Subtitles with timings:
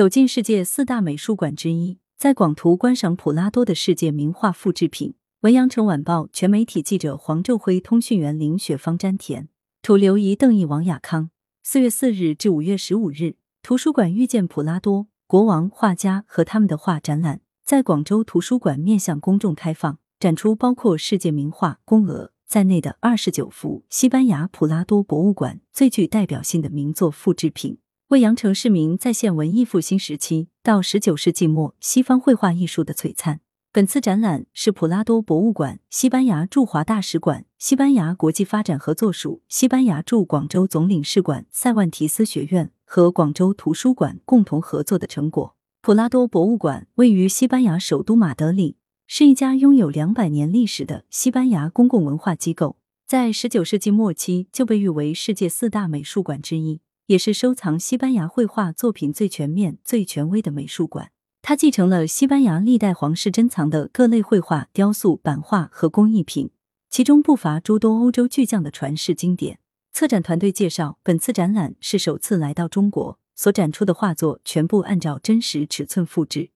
[0.00, 5.12] 走进世界四大美术馆之一，在广图观赏普拉多的世界名画复制品。
[5.42, 9.48] 文阳城晚报全媒体记者黄昼辉，通讯员林雪芳、詹田，
[9.82, 11.28] 图刘怡、邓毅、王亚康。
[11.62, 27.76] 四月四日至五月十五日，图书馆遇见普拉多，国王、画家和他们的画展览在广州图书馆面向公众开放，展出包括世界名画《宫娥》在内的二十九幅西班牙普拉多博物馆最具代表性的名作复制品，
[28.10, 33.38] 为羊城市民再现文艺复兴时期到十九世纪末西方绘画艺术的璀璨。
[33.70, 45.54] 本次展览是普拉多博物馆、西班牙驻华大使馆、西班牙国际发展合作署、西班牙驻广州总领事馆、塞万提斯学院和广州图书馆共同合作的成果。
[45.80, 56.80] 普拉多博物馆位于西班牙首都马德里，是一家拥有两百年历史的西班牙公共文化机构，在十九世纪末期就被誉为世界四大美术馆之一，
[57.10, 61.10] 也是收藏西班牙绘画作品最全面、最权威的美术馆。
[61.42, 66.50] 它继承了西班牙历代皇室珍藏的各类绘画、雕塑、版画和工艺品，
[66.88, 69.58] 其中不乏诸多欧洲巨匠的传世经典。
[69.92, 76.50] 策展团队介绍，本次展览是首次来到中国，所展出的画作全部按照真实尺寸复制，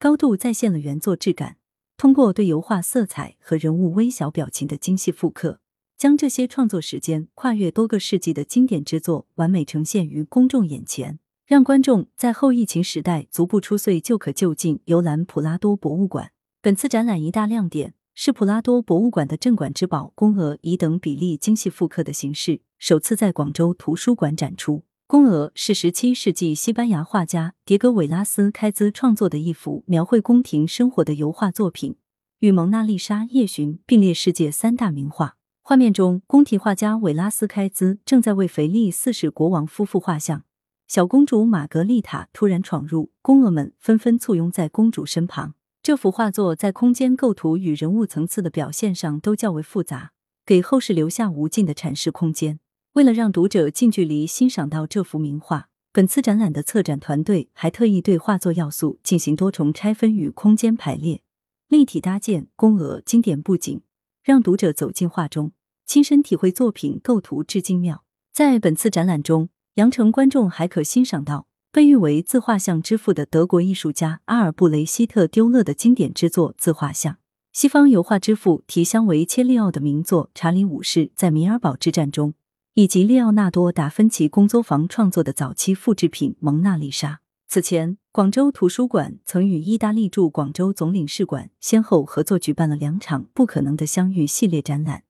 [0.00, 1.58] 高度再现了原作质感。
[1.96, 5.60] 通过对油画色彩和人物微小表情的精细复刻，
[6.00, 11.18] 将这些创作时间跨越多个世纪的经典之作完美呈现于公众眼前。
[11.44, 16.32] 让观众在后疫情时代足不出岁就可就近游览普拉多博物馆。
[16.62, 24.78] 本次展览一大亮点是普拉多博物馆的镇馆之宝《宫娥》以等比例精细复刻的形式首次在广州图书馆展出。
[25.06, 31.96] 《宫娥》是十七世纪西班牙画家迭戈·韦拉斯开兹创作的一幅描绘宫廷生活的油画作品，
[32.38, 35.36] 与《蒙娜丽莎夜巡》并列世界三大名画。
[35.70, 40.42] 画面中，宫廷画家韦拉斯开兹正在为腓力四世国王夫妇画像。
[40.88, 45.54] 小公主玛格丽塔突然闯入，宫娥们纷纷簇拥在公主身旁。
[45.80, 50.10] 这幅画作在空间构图与人物层次的表现上都较为复杂，
[50.44, 52.58] 给后世留下无尽的阐释空间。
[52.94, 61.22] 为了让读者近距离欣赏到这幅名画，本次展览的策展团队还特意对画作要素进行多重拆分与空间排列，
[61.68, 63.80] 立体搭建宫娥经典布景，
[64.24, 65.52] 让读者走进画中，
[65.90, 68.04] 亲身体会作品构图之精妙。
[68.32, 69.48] 在本次展览中。
[69.74, 77.18] 羊城观众还可欣赏到被誉为自画像之父的德国艺术家阿尔布雷希特·丢勒的经典之作自画像，
[77.52, 82.30] 西方油画之父提香维切利奥的名作《查理五世在米尔堡之战中》，
[82.74, 87.08] 以及列奥纳多·达芬奇工作坊创作的早期复制品《蒙娜丽莎》。
[87.48, 95.02] 此前，广州图书馆曾与意大利驻广州总领事馆先后合作举办了两场“不可能的相遇”系列展览。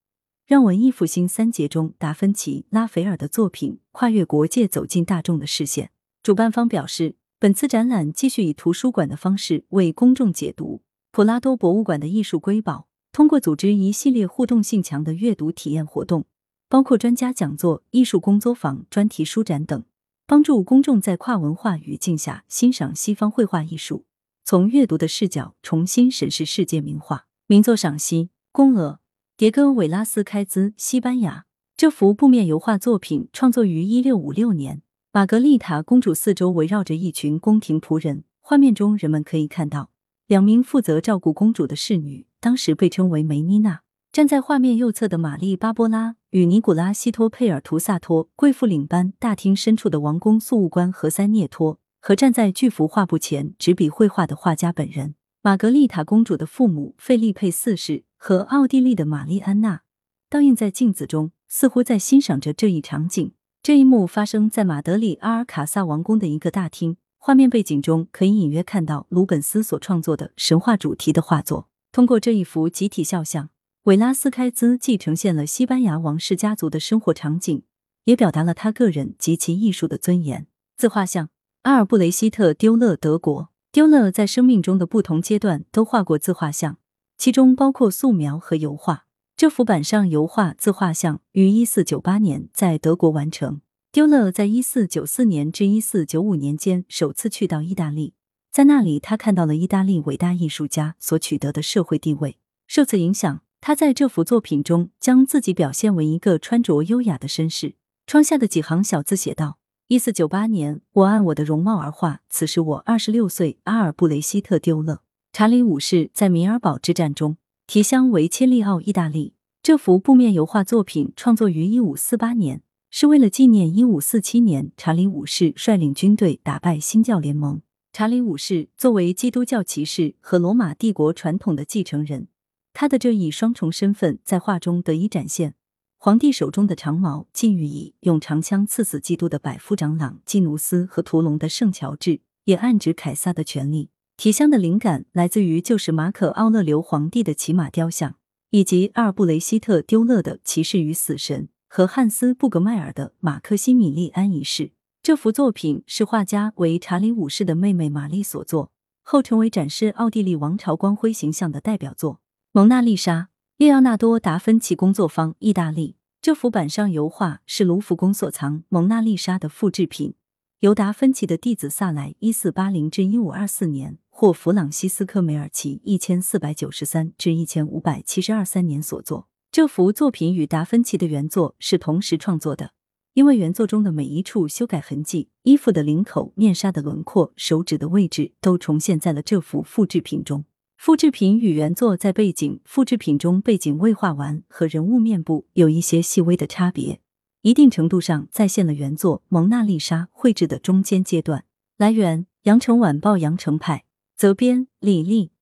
[0.51, 5.93] 让文艺复兴三杰中达芬奇、拉斐尔的作品跨越国界，走进大众的视线。
[6.25, 16.25] 主办方表示，本次展览继续以图书馆的方式为公众解读普拉多博物馆的艺术瑰宝，通过组织一系列互动性强的阅读体验活动，
[16.69, 19.85] 包括专家讲座、艺术工作坊、专题书展等，
[20.27, 24.05] 帮助公众在跨文化语境下欣赏西方绘画艺术，
[24.45, 27.27] 从阅读的视角重新审视世界名画。
[27.47, 29.00] 名作赏析：宫娥。
[29.41, 31.47] 迭戈·韦拉斯开兹，西班牙。
[31.75, 34.83] 这幅布面油画作品创作于一六五六年。
[35.13, 38.25] 玛格丽塔公主四周围绕着一群宫廷仆人。
[38.43, 39.89] 画面中，人们可以看到
[40.27, 43.81] 两名负责照顾公主的侍女，当时被称为梅妮娜。
[44.13, 55.15] 站在画面右侧的玛丽·巴波拉与尼古拉西托佩尔图萨托，贵妇领班；大厅深处的王宫宿务官何塞涅托，和站在巨幅画布前执笔绘画的画家本人。
[55.41, 58.05] 玛格丽塔公主的父母费利佩四世。
[58.23, 59.81] 和奥地利的玛丽安娜
[60.29, 63.33] 倒映在镜子中，似乎在欣赏着这一场景。
[63.63, 71.71] 这一幕发生在马德里阿尔卡萨王宫的一个大厅，画面背景中可以隐约看到鲁本斯所创作的神话主题的画作。
[71.91, 73.49] 通过这一幅集体肖像，
[73.85, 77.63] 韦拉斯开兹既呈现了西班牙王室家族的生活场景，
[78.05, 80.47] 也表达了他个人及其艺术的尊严。
[80.77, 81.31] 自画像：
[81.63, 83.49] 阿尔布雷希特·丢勒，德国。
[83.73, 86.77] 丢勒在生命中的不同阶段都画过自画像。
[87.21, 89.05] 其中包括素描和油画。
[89.37, 93.61] 这幅板上油画自画像于一四九八年在德国完成。
[93.93, 98.15] 丢勒在一四九四年至一四九五年间首次去到意大利，
[98.51, 102.39] 在那里他看到了意大利伟大艺术家所取得的社会地位。
[102.67, 107.75] 受此影响，他在这幅作品中将自己表现为一个穿着优雅的绅士。
[108.07, 109.59] 窗下的几行小字写道
[109.89, 113.59] ：“一四九八年，我按我的容貌而画，此时我二十六岁。
[113.65, 115.03] 阿尔布雷希特·丢勒。”
[115.33, 117.37] 查理五世在米尔堡之战中，
[117.69, 119.35] 提香维切利奥，意大利。
[119.63, 127.63] 这幅布面油画作品创作于一五四八年，是为了纪念一五四七年查理五世率领军队打败新教联盟。
[127.93, 132.27] 查理五世作为基督教骑士和罗马帝国传统的继承人，
[132.73, 135.55] 他的这一双重身份在画中得以展现。
[135.97, 143.91] 皇帝手中的长矛禁欲以用长枪刺死基督的百夫长朗基努斯和屠龙的圣乔治，也暗指凯撒的权力。
[144.21, 148.17] 提香的灵感来自于旧时马可奥勒留皇帝的骑马雕像，
[148.51, 154.65] 以及阿尔布雷希特丢勒的《骑士与死神》和汉斯布格迈尔的《马克西米利安一世》。
[155.03, 158.71] 这幅作品是画家为查理五世的妹妹玛丽所作，
[159.01, 162.15] 后成为展示奥地利王朝光辉形象的代表作
[162.53, 163.21] 《蒙娜丽莎》。
[163.57, 165.97] 列奥纳多·达芬奇工作坊，意大利。
[166.21, 170.13] 这幅板上油画是卢浮宫所藏《蒙娜丽莎》的复制品，
[170.61, 179.27] 由达芬奇的弟子萨莱（一四八零至一五二四年）或弗朗西斯科·梅尔奇（一千四百九十三至一千五百七十二三年）所作。
[179.51, 182.73] 这幅作品与达芬奇的原作是同时创作的，
[183.15, 190.45] 因为原作中的每一处修改痕迹、衣服的领口、面纱的轮廓、手指的位置，都重现在了这幅复制品中。
[190.77, 197.01] 复制品与原作在背景，复制品中背景未画完和人物面部有一些细微的差别，
[197.43, 201.45] 一定程度上再现了原作《蒙娜丽莎》绘制的中间阶段。
[201.79, 203.85] 来源：羊城晚报羊城派，
[204.15, 205.33] 责编：李丽。